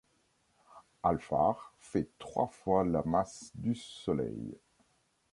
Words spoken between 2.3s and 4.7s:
fois la masse du Soleil.